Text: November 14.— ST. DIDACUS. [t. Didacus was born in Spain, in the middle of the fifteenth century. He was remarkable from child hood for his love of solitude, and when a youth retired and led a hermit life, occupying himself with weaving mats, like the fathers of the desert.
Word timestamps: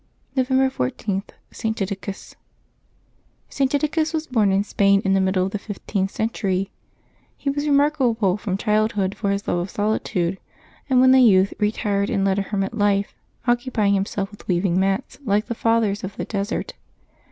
November 0.35 0.67
14.— 0.67 1.21
ST. 1.51 1.77
DIDACUS. 1.77 2.35
[t. 3.51 3.65
Didacus 3.67 4.15
was 4.15 4.25
born 4.25 4.51
in 4.51 4.63
Spain, 4.63 4.99
in 5.05 5.13
the 5.13 5.21
middle 5.21 5.45
of 5.45 5.51
the 5.51 5.59
fifteenth 5.59 6.09
century. 6.09 6.71
He 7.37 7.51
was 7.51 7.67
remarkable 7.67 8.35
from 8.35 8.57
child 8.57 8.93
hood 8.93 9.15
for 9.15 9.29
his 9.29 9.47
love 9.47 9.59
of 9.59 9.69
solitude, 9.69 10.39
and 10.89 11.01
when 11.01 11.13
a 11.13 11.21
youth 11.21 11.53
retired 11.59 12.09
and 12.09 12.25
led 12.25 12.39
a 12.39 12.41
hermit 12.41 12.73
life, 12.75 13.13
occupying 13.45 13.93
himself 13.93 14.31
with 14.31 14.47
weaving 14.47 14.79
mats, 14.79 15.19
like 15.23 15.45
the 15.45 15.53
fathers 15.53 16.03
of 16.03 16.17
the 16.17 16.25
desert. 16.25 16.73